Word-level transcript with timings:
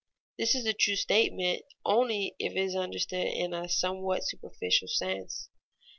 _This 0.35 0.55
is 0.55 0.65
a 0.65 0.73
true 0.73 0.95
statement 0.95 1.61
only 1.85 2.33
if 2.39 2.53
it 2.53 2.57
is 2.57 2.75
understood 2.75 3.27
in 3.27 3.53
a 3.53 3.69
somewhat 3.69 4.25
superficial 4.27 4.87
sense. 4.87 5.49